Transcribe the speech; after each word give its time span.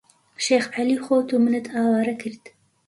شێخ 0.45 0.65
عەلی 0.75 0.97
خۆت 1.05 1.27
و 1.31 1.41
منت 1.43 1.65
ئاوارە 1.73 2.15
کرد 2.21 2.43